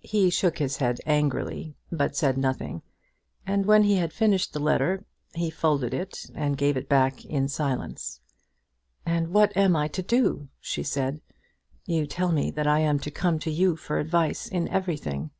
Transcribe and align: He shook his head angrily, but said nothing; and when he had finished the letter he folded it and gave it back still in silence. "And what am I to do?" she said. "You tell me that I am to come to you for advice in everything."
He 0.00 0.30
shook 0.30 0.56
his 0.60 0.78
head 0.78 0.98
angrily, 1.04 1.76
but 1.92 2.16
said 2.16 2.38
nothing; 2.38 2.80
and 3.46 3.66
when 3.66 3.82
he 3.82 3.96
had 3.96 4.14
finished 4.14 4.54
the 4.54 4.58
letter 4.60 5.04
he 5.34 5.50
folded 5.50 5.92
it 5.92 6.24
and 6.34 6.56
gave 6.56 6.78
it 6.78 6.88
back 6.88 7.18
still 7.18 7.30
in 7.32 7.48
silence. 7.48 8.22
"And 9.04 9.28
what 9.28 9.54
am 9.54 9.76
I 9.76 9.86
to 9.88 10.00
do?" 10.00 10.48
she 10.58 10.82
said. 10.82 11.20
"You 11.84 12.06
tell 12.06 12.32
me 12.32 12.50
that 12.52 12.66
I 12.66 12.78
am 12.78 12.98
to 13.00 13.10
come 13.10 13.38
to 13.40 13.50
you 13.50 13.76
for 13.76 13.98
advice 13.98 14.46
in 14.48 14.68
everything." 14.68 15.32